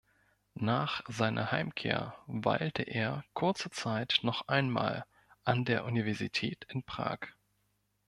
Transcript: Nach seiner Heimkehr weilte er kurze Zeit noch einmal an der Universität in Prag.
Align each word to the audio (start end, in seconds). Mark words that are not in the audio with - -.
Nach 0.55 1.03
seiner 1.07 1.51
Heimkehr 1.51 2.15
weilte 2.25 2.81
er 2.81 3.23
kurze 3.35 3.69
Zeit 3.69 4.21
noch 4.23 4.47
einmal 4.47 5.05
an 5.43 5.63
der 5.63 5.85
Universität 5.85 6.65
in 6.69 6.81
Prag. 6.81 7.19